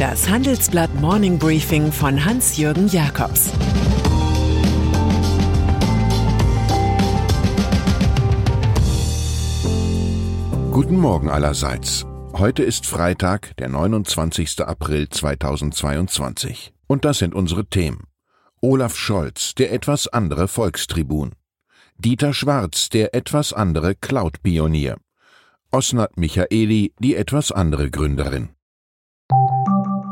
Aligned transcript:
Das 0.00 0.30
Handelsblatt 0.30 0.94
Morning 0.94 1.38
Briefing 1.38 1.92
von 1.92 2.24
Hans-Jürgen 2.24 2.88
Jakobs 2.88 3.50
Guten 10.70 10.96
Morgen 10.96 11.28
allerseits. 11.28 12.06
Heute 12.32 12.62
ist 12.62 12.86
Freitag, 12.86 13.54
der 13.58 13.68
29. 13.68 14.60
April 14.60 15.10
2022. 15.10 16.72
Und 16.86 17.04
das 17.04 17.18
sind 17.18 17.34
unsere 17.34 17.66
Themen. 17.66 18.04
Olaf 18.62 18.96
Scholz, 18.96 19.54
der 19.54 19.70
etwas 19.70 20.08
andere 20.08 20.48
Volkstribun. 20.48 21.32
Dieter 21.98 22.32
Schwarz, 22.32 22.88
der 22.88 23.14
etwas 23.14 23.52
andere 23.52 23.94
Cloud-Pionier. 23.96 24.96
Osnat 25.70 26.16
Michaeli, 26.16 26.94
die 26.98 27.16
etwas 27.16 27.52
andere 27.52 27.90
Gründerin. 27.90 28.48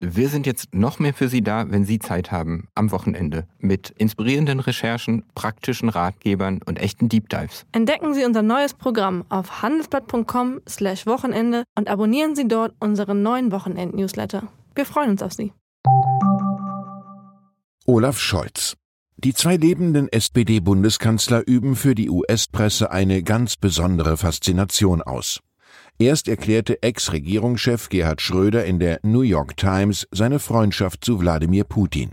Wir 0.00 0.28
sind 0.28 0.44
jetzt 0.44 0.74
noch 0.74 0.98
mehr 0.98 1.14
für 1.14 1.28
Sie 1.28 1.42
da, 1.42 1.70
wenn 1.70 1.86
Sie 1.86 1.98
Zeit 1.98 2.30
haben, 2.30 2.68
am 2.74 2.90
Wochenende, 2.90 3.46
mit 3.58 3.94
inspirierenden 3.96 4.60
Recherchen, 4.60 5.24
praktischen 5.34 5.88
Ratgebern 5.88 6.60
und 6.66 6.78
echten 6.78 7.08
Deep 7.08 7.30
Dives. 7.30 7.64
Entdecken 7.72 8.12
Sie 8.12 8.26
unser 8.26 8.42
neues 8.42 8.74
Programm 8.74 9.24
auf 9.30 9.62
handelsblatt.com/wochenende 9.62 11.64
und 11.78 11.88
abonnieren 11.88 12.36
Sie 12.36 12.46
dort 12.46 12.74
unseren 12.78 13.22
neuen 13.22 13.50
Wochenend-Newsletter. 13.52 14.42
Wir 14.74 14.84
freuen 14.84 15.12
uns 15.12 15.22
auf 15.22 15.32
Sie. 15.32 15.54
Olaf 17.86 18.18
Scholz. 18.18 18.76
Die 19.16 19.32
zwei 19.32 19.56
lebenden 19.56 20.12
SPD-Bundeskanzler 20.12 21.46
üben 21.46 21.74
für 21.74 21.94
die 21.94 22.10
US-Presse 22.10 22.90
eine 22.90 23.22
ganz 23.22 23.56
besondere 23.56 24.18
Faszination 24.18 25.00
aus. 25.00 25.40
Erst 25.98 26.28
erklärte 26.28 26.82
Ex-Regierungschef 26.82 27.88
Gerhard 27.88 28.20
Schröder 28.20 28.66
in 28.66 28.78
der 28.78 29.00
New 29.02 29.22
York 29.22 29.56
Times 29.56 30.06
seine 30.10 30.38
Freundschaft 30.38 31.02
zu 31.02 31.20
Wladimir 31.20 31.64
Putin. 31.64 32.10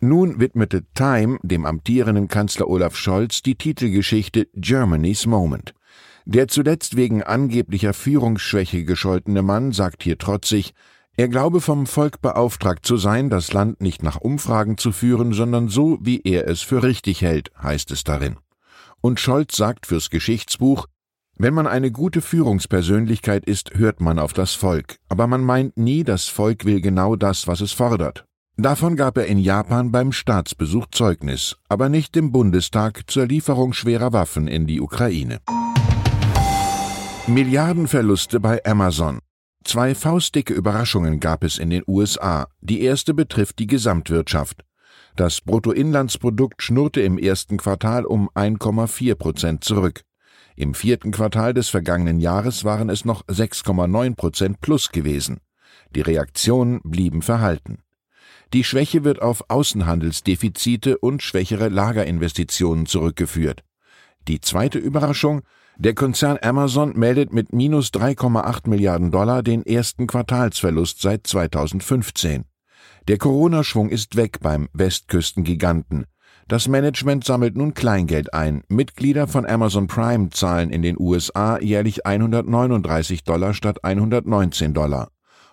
Nun 0.00 0.40
widmete 0.40 0.84
Time 0.92 1.38
dem 1.42 1.64
amtierenden 1.64 2.28
Kanzler 2.28 2.68
Olaf 2.68 2.96
Scholz 2.96 3.40
die 3.40 3.54
Titelgeschichte 3.54 4.48
Germany's 4.54 5.24
Moment. 5.24 5.72
Der 6.26 6.48
zuletzt 6.48 6.96
wegen 6.96 7.22
angeblicher 7.22 7.94
Führungsschwäche 7.94 8.84
gescholtene 8.84 9.40
Mann 9.40 9.72
sagt 9.72 10.02
hier 10.02 10.18
trotzig, 10.18 10.74
er 11.16 11.28
glaube 11.28 11.62
vom 11.62 11.86
Volk 11.86 12.20
beauftragt 12.20 12.84
zu 12.84 12.98
sein, 12.98 13.30
das 13.30 13.52
Land 13.54 13.80
nicht 13.80 14.02
nach 14.02 14.20
Umfragen 14.20 14.76
zu 14.76 14.92
führen, 14.92 15.32
sondern 15.32 15.68
so, 15.68 15.96
wie 16.02 16.20
er 16.22 16.46
es 16.48 16.60
für 16.60 16.82
richtig 16.82 17.22
hält, 17.22 17.52
heißt 17.62 17.90
es 17.90 18.04
darin. 18.04 18.36
Und 19.00 19.20
Scholz 19.20 19.56
sagt 19.56 19.86
fürs 19.86 20.10
Geschichtsbuch, 20.10 20.86
wenn 21.36 21.54
man 21.54 21.66
eine 21.66 21.90
gute 21.90 22.20
Führungspersönlichkeit 22.20 23.44
ist, 23.44 23.74
hört 23.74 24.00
man 24.00 24.18
auf 24.18 24.32
das 24.32 24.54
Volk, 24.54 24.98
aber 25.08 25.26
man 25.26 25.42
meint 25.42 25.76
nie, 25.76 26.04
das 26.04 26.28
Volk 26.28 26.64
will 26.64 26.80
genau 26.80 27.16
das, 27.16 27.48
was 27.48 27.60
es 27.60 27.72
fordert. 27.72 28.24
Davon 28.56 28.94
gab 28.94 29.18
er 29.18 29.26
in 29.26 29.38
Japan 29.38 29.90
beim 29.90 30.12
Staatsbesuch 30.12 30.86
Zeugnis, 30.92 31.56
aber 31.68 31.88
nicht 31.88 32.16
im 32.16 32.30
Bundestag 32.30 33.10
zur 33.10 33.26
Lieferung 33.26 33.72
schwerer 33.72 34.12
Waffen 34.12 34.46
in 34.46 34.68
die 34.68 34.80
Ukraine. 34.80 35.40
Milliardenverluste 37.26 38.38
bei 38.38 38.64
Amazon. 38.64 39.18
Zwei 39.64 39.96
faustdicke 39.96 40.54
Überraschungen 40.54 41.18
gab 41.18 41.42
es 41.42 41.58
in 41.58 41.70
den 41.70 41.82
USA. 41.88 42.46
Die 42.60 42.82
erste 42.82 43.12
betrifft 43.12 43.58
die 43.58 43.66
Gesamtwirtschaft. 43.66 44.62
Das 45.16 45.40
Bruttoinlandsprodukt 45.40 46.62
schnurrte 46.62 47.00
im 47.00 47.18
ersten 47.18 47.56
Quartal 47.56 48.04
um 48.04 48.28
1,4 48.34 49.14
Prozent 49.16 49.64
zurück. 49.64 50.02
Im 50.56 50.74
vierten 50.74 51.10
Quartal 51.10 51.52
des 51.52 51.68
vergangenen 51.68 52.20
Jahres 52.20 52.64
waren 52.64 52.88
es 52.88 53.04
noch 53.04 53.24
6,9 53.26 54.14
Prozent 54.14 54.60
plus 54.60 54.90
gewesen. 54.90 55.40
Die 55.94 56.00
Reaktionen 56.00 56.80
blieben 56.84 57.22
verhalten. 57.22 57.78
Die 58.52 58.62
Schwäche 58.62 59.02
wird 59.02 59.20
auf 59.20 59.50
Außenhandelsdefizite 59.50 60.98
und 60.98 61.22
schwächere 61.22 61.68
Lagerinvestitionen 61.68 62.86
zurückgeführt. 62.86 63.64
Die 64.28 64.40
zweite 64.40 64.78
Überraschung 64.78 65.42
der 65.76 65.94
Konzern 65.94 66.38
Amazon 66.40 66.96
meldet 66.96 67.32
mit 67.32 67.52
minus 67.52 67.88
3,8 67.88 68.68
Milliarden 68.68 69.10
Dollar 69.10 69.42
den 69.42 69.66
ersten 69.66 70.06
Quartalsverlust 70.06 71.00
seit 71.00 71.26
2015. 71.26 72.44
Der 73.08 73.18
Corona-Schwung 73.18 73.88
ist 73.88 74.14
weg 74.14 74.38
beim 74.40 74.68
Westküstengiganten. 74.72 76.06
Das 76.46 76.68
Management 76.68 77.24
sammelt 77.24 77.56
nun 77.56 77.72
Kleingeld 77.74 78.34
ein. 78.34 78.62
Mitglieder 78.68 79.26
von 79.26 79.46
Amazon 79.46 79.86
Prime 79.86 80.30
zahlen 80.30 80.70
in 80.70 80.82
den 80.82 80.96
USA 80.98 81.58
jährlich 81.58 82.06
139 82.06 83.24
Dollar 83.24 83.54
statt 83.54 83.82
119 83.82 84.74
Dollar. 84.74 85.08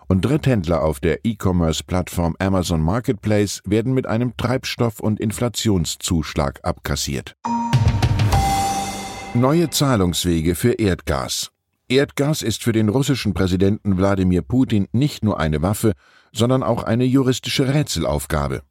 Und 0.08 0.24
Dritthändler 0.24 0.82
auf 0.82 1.00
der 1.00 1.24
E-Commerce-Plattform 1.24 2.36
Amazon 2.38 2.82
Marketplace 2.82 3.62
werden 3.64 3.94
mit 3.94 4.06
einem 4.06 4.36
Treibstoff- 4.36 5.00
und 5.00 5.18
Inflationszuschlag 5.18 6.60
abkassiert. 6.62 7.36
Neue 9.34 9.70
Zahlungswege 9.70 10.54
für 10.54 10.72
Erdgas. 10.72 11.50
Erdgas 11.88 12.42
ist 12.42 12.62
für 12.62 12.72
den 12.72 12.90
russischen 12.90 13.32
Präsidenten 13.32 13.96
Wladimir 13.96 14.42
Putin 14.42 14.88
nicht 14.92 15.24
nur 15.24 15.40
eine 15.40 15.62
Waffe, 15.62 15.92
sondern 16.32 16.62
auch 16.62 16.82
eine 16.82 17.04
juristische 17.04 17.72
Rätselaufgabe. 17.72 18.62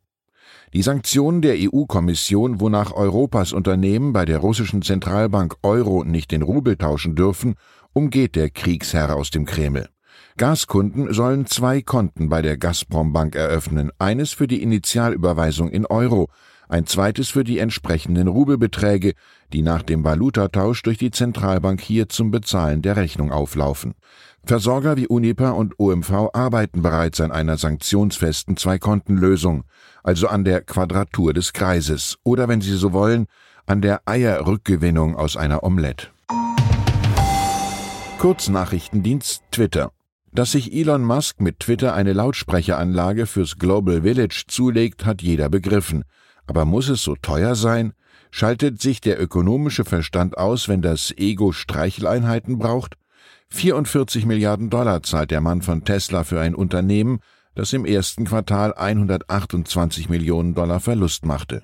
Die 0.73 0.83
Sanktionen 0.83 1.41
der 1.41 1.55
EU-Kommission, 1.57 2.61
wonach 2.61 2.93
Europas 2.93 3.51
Unternehmen 3.51 4.13
bei 4.13 4.23
der 4.23 4.37
russischen 4.37 4.81
Zentralbank 4.81 5.57
Euro 5.63 6.05
nicht 6.05 6.31
den 6.31 6.43
Rubel 6.43 6.77
tauschen 6.77 7.13
dürfen, 7.13 7.55
umgeht 7.91 8.37
der 8.37 8.49
Kriegsherr 8.49 9.13
aus 9.13 9.31
dem 9.31 9.45
Kreml. 9.45 9.89
Gaskunden 10.37 11.13
sollen 11.13 11.45
zwei 11.45 11.81
Konten 11.81 12.29
bei 12.29 12.41
der 12.41 12.57
Gazprom 12.57 13.11
Bank 13.11 13.35
eröffnen, 13.35 13.91
eines 13.99 14.31
für 14.31 14.47
die 14.47 14.63
Initialüberweisung 14.63 15.69
in 15.69 15.85
Euro, 15.85 16.29
ein 16.69 16.85
zweites 16.85 17.27
für 17.27 17.43
die 17.43 17.59
entsprechenden 17.59 18.29
Rubelbeträge, 18.29 19.11
die 19.51 19.63
nach 19.63 19.81
dem 19.81 20.05
Valutatausch 20.05 20.83
durch 20.83 20.97
die 20.97 21.11
Zentralbank 21.11 21.81
hier 21.81 22.07
zum 22.07 22.31
Bezahlen 22.31 22.81
der 22.81 22.95
Rechnung 22.95 23.29
auflaufen. 23.29 23.93
Versorger 24.43 24.97
wie 24.97 25.07
Unipa 25.07 25.51
und 25.51 25.79
OMV 25.79 26.29
arbeiten 26.33 26.81
bereits 26.81 27.21
an 27.21 27.31
einer 27.31 27.57
sanktionsfesten 27.57 28.57
Zwei-Konten-Lösung, 28.57 29.63
also 30.03 30.27
an 30.27 30.43
der 30.43 30.61
Quadratur 30.61 31.33
des 31.33 31.53
Kreises 31.53 32.17
oder, 32.23 32.47
wenn 32.47 32.61
Sie 32.61 32.75
so 32.75 32.91
wollen, 32.91 33.27
an 33.67 33.81
der 33.81 34.01
Eierrückgewinnung 34.05 35.15
aus 35.15 35.37
einer 35.37 35.63
Omelette. 35.63 36.07
Kurznachrichtendienst 38.17 39.43
Twitter. 39.51 39.91
Dass 40.31 40.51
sich 40.53 40.73
Elon 40.73 41.03
Musk 41.03 41.41
mit 41.41 41.59
Twitter 41.59 41.93
eine 41.93 42.13
Lautsprecheranlage 42.13 43.25
fürs 43.25 43.57
Global 43.57 44.01
Village 44.03 44.45
zulegt, 44.47 45.05
hat 45.05 45.21
jeder 45.21 45.49
begriffen. 45.49 46.03
Aber 46.47 46.65
muss 46.65 46.89
es 46.89 47.03
so 47.03 47.15
teuer 47.15 47.55
sein? 47.55 47.93
Schaltet 48.31 48.81
sich 48.81 49.01
der 49.01 49.21
ökonomische 49.21 49.83
Verstand 49.83 50.37
aus, 50.37 50.67
wenn 50.67 50.81
das 50.81 51.13
Ego 51.17 51.51
Streicheleinheiten 51.51 52.57
braucht? 52.57 52.95
44 53.51 54.25
Milliarden 54.25 54.69
Dollar 54.69 55.03
zahlt 55.03 55.29
der 55.29 55.41
Mann 55.41 55.61
von 55.61 55.83
Tesla 55.83 56.23
für 56.23 56.39
ein 56.39 56.55
Unternehmen, 56.55 57.19
das 57.53 57.73
im 57.73 57.85
ersten 57.85 58.25
Quartal 58.25 58.73
128 58.73 60.09
Millionen 60.09 60.55
Dollar 60.55 60.79
Verlust 60.79 61.25
machte. 61.25 61.63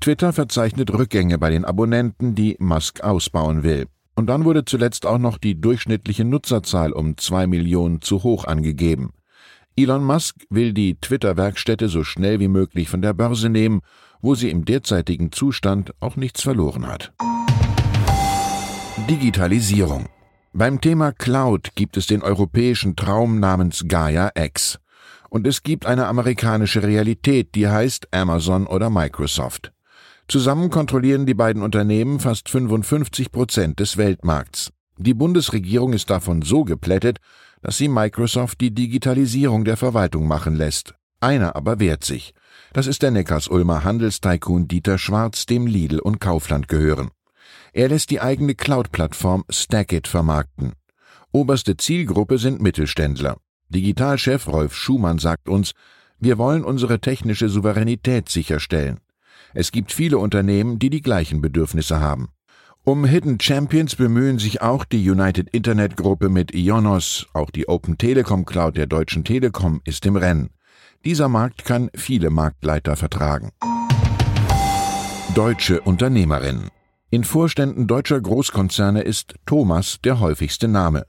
Twitter 0.00 0.32
verzeichnet 0.32 0.92
Rückgänge 0.92 1.38
bei 1.38 1.50
den 1.50 1.64
Abonnenten, 1.64 2.34
die 2.34 2.56
Musk 2.58 3.00
ausbauen 3.00 3.62
will. 3.62 3.86
Und 4.14 4.26
dann 4.26 4.44
wurde 4.44 4.64
zuletzt 4.66 5.06
auch 5.06 5.18
noch 5.18 5.38
die 5.38 5.58
durchschnittliche 5.58 6.24
Nutzerzahl 6.24 6.92
um 6.92 7.16
zwei 7.16 7.46
Millionen 7.46 8.02
zu 8.02 8.22
hoch 8.22 8.44
angegeben. 8.44 9.14
Elon 9.74 10.04
Musk 10.04 10.36
will 10.50 10.74
die 10.74 10.96
Twitter-Werkstätte 10.96 11.88
so 11.88 12.04
schnell 12.04 12.40
wie 12.40 12.48
möglich 12.48 12.90
von 12.90 13.00
der 13.00 13.14
Börse 13.14 13.48
nehmen, 13.48 13.80
wo 14.20 14.34
sie 14.34 14.50
im 14.50 14.66
derzeitigen 14.66 15.32
Zustand 15.32 15.94
auch 15.98 16.16
nichts 16.16 16.42
verloren 16.42 16.86
hat. 16.86 17.14
Digitalisierung 19.08 20.08
beim 20.52 20.80
Thema 20.80 21.12
Cloud 21.12 21.70
gibt 21.74 21.96
es 21.96 22.06
den 22.06 22.22
europäischen 22.22 22.94
Traum 22.94 23.40
namens 23.40 23.84
Gaia 23.88 24.30
X. 24.34 24.78
Und 25.30 25.46
es 25.46 25.62
gibt 25.62 25.86
eine 25.86 26.06
amerikanische 26.06 26.82
Realität, 26.82 27.54
die 27.54 27.68
heißt 27.68 28.08
Amazon 28.12 28.66
oder 28.66 28.90
Microsoft. 28.90 29.72
Zusammen 30.28 30.70
kontrollieren 30.70 31.26
die 31.26 31.34
beiden 31.34 31.62
Unternehmen 31.62 32.20
fast 32.20 32.48
55 32.48 33.32
Prozent 33.32 33.80
des 33.80 33.96
Weltmarkts. 33.96 34.72
Die 34.98 35.14
Bundesregierung 35.14 35.94
ist 35.94 36.10
davon 36.10 36.42
so 36.42 36.64
geplättet, 36.64 37.18
dass 37.62 37.78
sie 37.78 37.88
Microsoft 37.88 38.60
die 38.60 38.74
Digitalisierung 38.74 39.64
der 39.64 39.76
Verwaltung 39.76 40.28
machen 40.28 40.54
lässt. 40.54 40.94
Einer 41.20 41.56
aber 41.56 41.80
wehrt 41.80 42.04
sich. 42.04 42.34
Das 42.72 42.86
ist 42.86 43.02
der 43.02 43.10
Neckars-Ulmer 43.10 43.84
Handelstycoon 43.84 44.68
Dieter 44.68 44.98
Schwarz, 44.98 45.46
dem 45.46 45.66
Lidl 45.66 45.98
und 45.98 46.20
Kaufland 46.20 46.68
gehören. 46.68 47.10
Er 47.74 47.88
lässt 47.88 48.10
die 48.10 48.20
eigene 48.20 48.54
Cloud-Plattform 48.54 49.44
Stackit 49.48 50.06
vermarkten. 50.06 50.74
Oberste 51.32 51.78
Zielgruppe 51.78 52.36
sind 52.36 52.60
Mittelständler. 52.60 53.38
Digitalchef 53.70 54.46
Rolf 54.46 54.74
Schumann 54.74 55.18
sagt 55.18 55.48
uns, 55.48 55.72
wir 56.18 56.36
wollen 56.36 56.64
unsere 56.64 57.00
technische 57.00 57.48
Souveränität 57.48 58.28
sicherstellen. 58.28 59.00
Es 59.54 59.72
gibt 59.72 59.90
viele 59.90 60.18
Unternehmen, 60.18 60.78
die 60.78 60.90
die 60.90 61.00
gleichen 61.00 61.40
Bedürfnisse 61.40 62.00
haben. 62.00 62.28
Um 62.84 63.06
Hidden 63.06 63.40
Champions 63.40 63.96
bemühen 63.96 64.38
sich 64.38 64.60
auch 64.60 64.84
die 64.84 65.08
United 65.08 65.48
Internet 65.50 65.96
Gruppe 65.96 66.28
mit 66.28 66.54
Ionos, 66.54 67.26
auch 67.32 67.50
die 67.50 67.68
Open 67.68 67.96
Telekom 67.96 68.44
Cloud 68.44 68.76
der 68.76 68.86
Deutschen 68.86 69.24
Telekom 69.24 69.80
ist 69.84 70.04
im 70.04 70.16
Rennen. 70.16 70.50
Dieser 71.06 71.28
Markt 71.28 71.64
kann 71.64 71.90
viele 71.94 72.28
Marktleiter 72.28 72.96
vertragen. 72.96 73.50
Deutsche 75.34 75.80
Unternehmerinnen. 75.80 76.70
In 77.14 77.24
Vorständen 77.24 77.86
deutscher 77.86 78.18
Großkonzerne 78.18 79.02
ist 79.02 79.34
Thomas 79.44 79.98
der 80.02 80.18
häufigste 80.18 80.66
Name. 80.66 81.04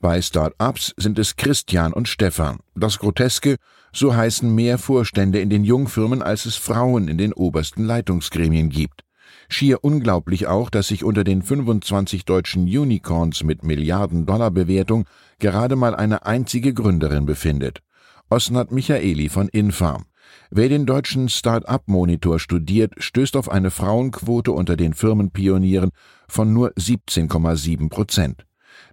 Bei 0.00 0.22
Start-ups 0.22 0.94
sind 0.96 1.18
es 1.18 1.34
Christian 1.34 1.92
und 1.92 2.06
Stefan. 2.06 2.60
Das 2.76 3.00
Groteske, 3.00 3.56
so 3.92 4.14
heißen 4.14 4.54
mehr 4.54 4.78
Vorstände 4.78 5.40
in 5.40 5.50
den 5.50 5.64
Jungfirmen, 5.64 6.22
als 6.22 6.46
es 6.46 6.54
Frauen 6.54 7.08
in 7.08 7.18
den 7.18 7.32
obersten 7.32 7.82
Leitungsgremien 7.82 8.68
gibt. 8.68 9.02
Schier 9.48 9.82
unglaublich 9.82 10.46
auch, 10.46 10.70
dass 10.70 10.86
sich 10.86 11.02
unter 11.02 11.24
den 11.24 11.42
25 11.42 12.24
deutschen 12.24 12.62
Unicorns 12.62 13.42
mit 13.42 13.64
Milliarden 13.64 14.26
Dollar 14.26 14.52
Bewertung 14.52 15.04
gerade 15.40 15.74
mal 15.74 15.96
eine 15.96 16.26
einzige 16.26 16.72
Gründerin 16.72 17.26
befindet. 17.26 17.82
Osnat 18.28 18.70
Michaeli 18.70 19.28
von 19.28 19.48
Infarm. 19.48 20.04
Wer 20.50 20.68
den 20.68 20.86
deutschen 20.86 21.28
Start-up-Monitor 21.28 22.38
studiert, 22.38 22.94
stößt 22.98 23.36
auf 23.36 23.50
eine 23.50 23.70
Frauenquote 23.70 24.52
unter 24.52 24.76
den 24.76 24.94
Firmenpionieren 24.94 25.90
von 26.28 26.52
nur 26.52 26.72
17,7 26.72 27.88
Prozent. 27.88 28.44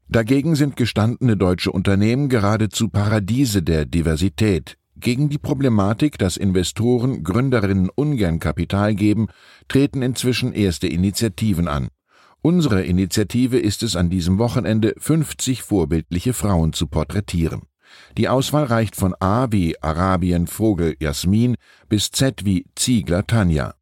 Dagegen 0.09 0.55
sind 0.55 0.75
gestandene 0.75 1.35
deutsche 1.35 1.71
Unternehmen 1.71 2.29
geradezu 2.29 2.89
Paradiese 2.89 3.61
der 3.61 3.85
Diversität. 3.85 4.77
Gegen 4.99 5.29
die 5.29 5.37
Problematik, 5.37 6.17
dass 6.17 6.37
Investoren 6.37 7.23
Gründerinnen 7.23 7.89
ungern 7.93 8.39
Kapital 8.39 8.95
geben, 8.95 9.27
treten 9.67 10.01
inzwischen 10.01 10.53
erste 10.53 10.87
Initiativen 10.87 11.67
an. 11.67 11.89
Unsere 12.41 12.83
Initiative 12.83 13.59
ist 13.59 13.83
es 13.83 13.95
an 13.95 14.09
diesem 14.09 14.39
Wochenende, 14.39 14.95
50 14.97 15.61
vorbildliche 15.61 16.33
Frauen 16.33 16.73
zu 16.73 16.87
porträtieren. 16.87 17.63
Die 18.17 18.29
Auswahl 18.29 18.65
reicht 18.65 18.95
von 18.95 19.15
A 19.19 19.47
wie 19.51 19.81
Arabien 19.81 20.47
Vogel 20.47 20.95
Jasmin 20.99 21.55
bis 21.89 22.11
Z 22.11 22.45
wie 22.45 22.65
Ziegler 22.75 23.25
Tanja. 23.27 23.73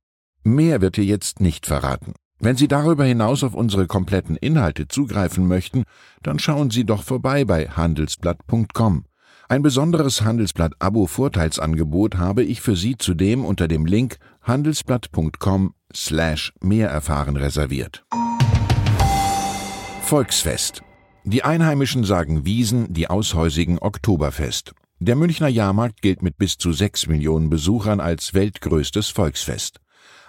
Mehr 0.43 0.81
wird 0.81 0.95
hier 0.95 1.05
jetzt 1.05 1.39
nicht 1.39 1.65
verraten. 1.65 2.13
Wenn 2.39 2.57
Sie 2.57 2.67
darüber 2.67 3.05
hinaus 3.05 3.43
auf 3.43 3.55
unsere 3.55 3.87
kompletten 3.87 4.35
Inhalte 4.35 4.87
zugreifen 4.87 5.47
möchten, 5.47 5.83
dann 6.21 6.37
schauen 6.37 6.69
Sie 6.69 6.85
doch 6.85 7.03
vorbei 7.03 7.45
bei 7.45 7.67
handelsblatt.com. 7.67 9.05
Ein 9.47 9.61
besonderes 9.61 10.21
Handelsblatt-Abo-Vorteilsangebot 10.21 12.17
habe 12.17 12.43
ich 12.43 12.61
für 12.61 12.75
Sie 12.75 12.97
zudem 12.97 13.45
unter 13.45 13.67
dem 13.67 13.85
Link 13.85 14.17
handelsblatt.com 14.41 15.75
slash 15.93 16.53
mehr 16.61 16.89
erfahren 16.89 17.37
reserviert. 17.37 18.05
Volksfest. 20.01 20.84
Die 21.27 21.43
Einheimischen 21.43 22.03
sagen 22.03 22.45
Wiesen, 22.45 22.93
die 22.93 23.09
Aushäusigen 23.09 23.79
Oktoberfest. 23.79 24.75
Der 24.99 25.15
Münchner 25.15 25.47
Jahrmarkt 25.47 26.03
gilt 26.03 26.21
mit 26.21 26.37
bis 26.37 26.59
zu 26.59 26.71
sechs 26.71 27.07
Millionen 27.07 27.49
Besuchern 27.49 27.99
als 27.99 28.35
weltgrößtes 28.35 29.09
Volksfest. 29.09 29.79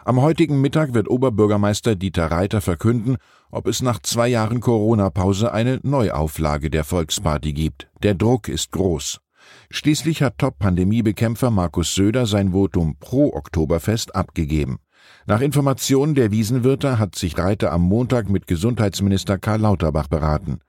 Am 0.06 0.22
heutigen 0.22 0.58
Mittag 0.62 0.94
wird 0.94 1.10
Oberbürgermeister 1.10 1.96
Dieter 1.96 2.30
Reiter 2.30 2.62
verkünden, 2.62 3.18
ob 3.50 3.66
es 3.66 3.82
nach 3.82 4.00
zwei 4.00 4.28
Jahren 4.28 4.60
Corona-Pause 4.60 5.52
eine 5.52 5.80
Neuauflage 5.82 6.70
der 6.70 6.84
Volksparty 6.84 7.52
gibt. 7.52 7.90
Der 8.02 8.14
Druck 8.14 8.48
ist 8.48 8.72
groß. 8.72 9.20
Schließlich 9.68 10.22
hat 10.22 10.38
Top-Pandemiebekämpfer 10.38 11.50
Markus 11.50 11.94
Söder 11.94 12.24
sein 12.24 12.52
Votum 12.52 12.96
pro 12.98 13.34
Oktoberfest 13.34 14.14
abgegeben. 14.16 14.78
Nach 15.26 15.42
Informationen 15.42 16.14
der 16.14 16.30
Wiesenwirte 16.30 16.98
hat 16.98 17.16
sich 17.16 17.36
Reiter 17.36 17.70
am 17.70 17.82
Montag 17.82 18.30
mit 18.30 18.46
Gesundheitsminister 18.46 19.36
Karl 19.36 19.60
Lauterbach 19.60 20.08
beraten. 20.08 20.60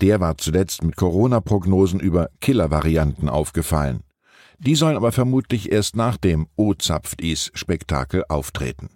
Der 0.00 0.18
war 0.18 0.38
zuletzt 0.38 0.82
mit 0.82 0.96
Corona-Prognosen 0.96 2.00
über 2.00 2.30
Killer-Varianten 2.40 3.28
aufgefallen. 3.28 4.00
Die 4.58 4.74
sollen 4.74 4.96
aber 4.96 5.12
vermutlich 5.12 5.70
erst 5.70 5.94
nach 5.94 6.16
dem 6.16 6.46
O 6.56 6.72
zapft 6.72 7.20
is 7.20 7.50
Spektakel 7.54 8.24
auftreten. 8.28 8.88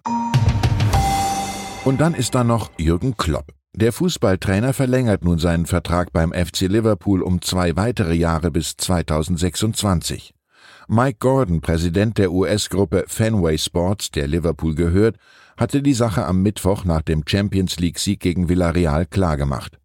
Und 1.83 2.01
dann 2.01 2.15
ist 2.15 2.33
da 2.33 2.43
noch 2.43 2.71
Jürgen 2.77 3.17
Klopp. 3.17 3.51
Der 3.75 3.93
Fußballtrainer 3.93 4.73
verlängert 4.73 5.23
nun 5.23 5.37
seinen 5.37 5.67
Vertrag 5.67 6.11
beim 6.11 6.33
FC 6.33 6.61
Liverpool 6.61 7.21
um 7.21 7.41
zwei 7.41 7.75
weitere 7.75 8.15
Jahre 8.15 8.49
bis 8.49 8.75
2026. 8.77 10.33
Mike 10.87 11.17
Gordon, 11.19 11.61
Präsident 11.61 12.17
der 12.17 12.31
US-Gruppe 12.31 13.05
Fenway 13.07 13.57
Sports, 13.57 14.09
der 14.11 14.27
Liverpool 14.27 14.73
gehört, 14.73 15.17
hatte 15.57 15.83
die 15.83 15.93
Sache 15.93 16.25
am 16.25 16.41
Mittwoch 16.41 16.83
nach 16.83 17.01
dem 17.01 17.23
Champions 17.27 17.79
League-Sieg 17.79 18.19
gegen 18.19 18.49
Villarreal 18.49 19.05
klargemacht. 19.05 19.77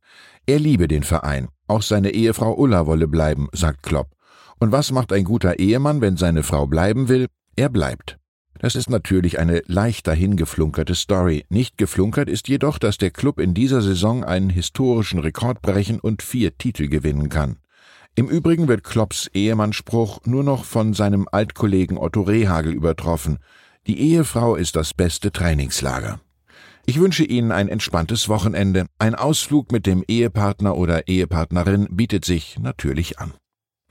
Er 0.50 0.58
liebe 0.58 0.88
den 0.88 1.04
Verein, 1.04 1.46
auch 1.68 1.80
seine 1.80 2.10
Ehefrau 2.10 2.52
Ulla 2.56 2.84
wolle 2.84 3.06
bleiben, 3.06 3.46
sagt 3.52 3.84
Klopp. 3.84 4.08
Und 4.58 4.72
was 4.72 4.90
macht 4.90 5.12
ein 5.12 5.22
guter 5.22 5.60
Ehemann, 5.60 6.00
wenn 6.00 6.16
seine 6.16 6.42
Frau 6.42 6.66
bleiben 6.66 7.08
will? 7.08 7.28
Er 7.54 7.68
bleibt. 7.68 8.18
Das 8.58 8.74
ist 8.74 8.90
natürlich 8.90 9.38
eine 9.38 9.62
leicht 9.66 10.08
dahingeflunkerte 10.08 10.96
Story. 10.96 11.44
Nicht 11.50 11.78
geflunkert 11.78 12.28
ist 12.28 12.48
jedoch, 12.48 12.80
dass 12.80 12.98
der 12.98 13.12
Club 13.12 13.38
in 13.38 13.54
dieser 13.54 13.80
Saison 13.80 14.24
einen 14.24 14.50
historischen 14.50 15.20
Rekord 15.20 15.62
brechen 15.62 16.00
und 16.00 16.20
vier 16.20 16.58
Titel 16.58 16.88
gewinnen 16.88 17.28
kann. 17.28 17.58
Im 18.16 18.26
Übrigen 18.26 18.66
wird 18.66 18.82
Klopps 18.82 19.30
Ehemannspruch 19.32 20.18
nur 20.24 20.42
noch 20.42 20.64
von 20.64 20.94
seinem 20.94 21.28
Altkollegen 21.30 21.96
Otto 21.96 22.22
Rehagel 22.22 22.72
übertroffen. 22.72 23.38
Die 23.86 24.00
Ehefrau 24.00 24.56
ist 24.56 24.74
das 24.74 24.94
beste 24.94 25.30
Trainingslager. 25.30 26.18
Ich 26.90 26.98
wünsche 26.98 27.22
Ihnen 27.22 27.52
ein 27.52 27.68
entspanntes 27.68 28.28
Wochenende. 28.28 28.86
Ein 28.98 29.14
Ausflug 29.14 29.70
mit 29.70 29.86
dem 29.86 30.02
Ehepartner 30.08 30.76
oder 30.76 31.06
Ehepartnerin 31.06 31.86
bietet 31.88 32.24
sich 32.24 32.58
natürlich 32.58 33.20
an. 33.20 33.32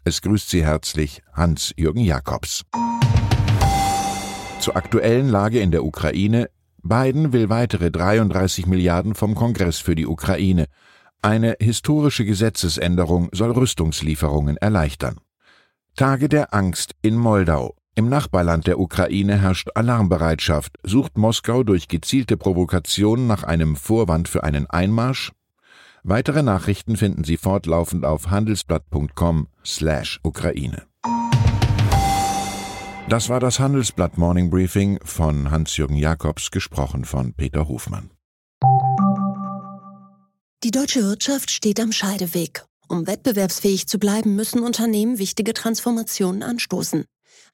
Es 0.04 0.22
grüßt 0.22 0.50
Sie 0.50 0.66
herzlich 0.66 1.22
Hans-Jürgen 1.32 2.04
Jakobs. 2.04 2.66
Zur 4.60 4.76
aktuellen 4.76 5.30
Lage 5.30 5.62
in 5.62 5.72
der 5.72 5.86
Ukraine. 5.86 6.50
Biden 6.84 7.32
will 7.32 7.48
weitere 7.48 7.90
33 7.90 8.66
Milliarden 8.66 9.16
vom 9.16 9.34
Kongress 9.34 9.78
für 9.78 9.96
die 9.96 10.06
Ukraine. 10.06 10.66
Eine 11.22 11.56
historische 11.58 12.26
Gesetzesänderung 12.26 13.30
soll 13.32 13.52
Rüstungslieferungen 13.52 14.58
erleichtern. 14.58 15.22
Tage 15.96 16.28
der 16.28 16.54
Angst 16.54 16.96
in 17.02 17.16
Moldau. 17.16 17.79
Im 18.00 18.08
Nachbarland 18.08 18.66
der 18.66 18.80
Ukraine 18.80 19.42
herrscht 19.42 19.72
Alarmbereitschaft. 19.76 20.78
Sucht 20.84 21.18
Moskau 21.18 21.64
durch 21.64 21.90
gezielte 21.90 22.38
Provokationen 22.38 23.28
nach 23.28 23.44
einem 23.44 23.76
Vorwand 23.76 24.30
für 24.30 24.46
einen 24.46 24.70
Einmarsch? 24.70 25.34
Weitere 26.04 26.42
Nachrichten 26.42 26.96
finden 26.96 27.26
Sie 27.26 27.36
fortlaufend 27.36 28.06
auf 28.06 28.30
handelsblatt.com/Ukraine. 28.30 30.84
Das 33.10 33.28
war 33.28 33.42
das 33.42 33.60
Handelsblatt 33.60 34.18
Morning 34.18 34.50
Briefing 34.50 35.00
von 35.04 35.52
Hans-Jürgen 35.52 35.98
Jakobs, 35.98 36.52
gesprochen 36.52 37.04
von 37.04 37.34
Peter 37.34 37.68
Hofmann. 37.68 38.12
Die 40.64 40.72
deutsche 40.72 41.04
Wirtschaft 41.04 41.52
steht 41.52 41.82
am 41.82 41.92
Scheideweg. 41.92 42.64
Um 42.88 43.08
wettbewerbsfähig 43.08 43.88
zu 43.88 44.00
bleiben, 44.00 44.38
müssen 44.38 44.62
Unternehmen 44.62 45.20
wichtige 45.20 45.54
Transformationen 45.54 46.44
anstoßen. 46.44 47.04